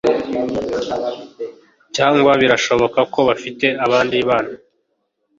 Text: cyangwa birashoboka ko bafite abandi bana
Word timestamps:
cyangwa 1.95 2.31
birashoboka 2.41 2.99
ko 3.13 3.19
bafite 3.29 3.65
abandi 3.85 4.17
bana 4.29 4.53